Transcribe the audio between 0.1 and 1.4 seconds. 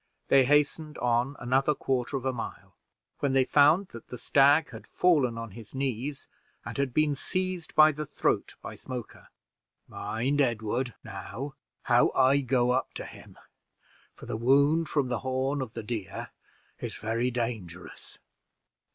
They hastened on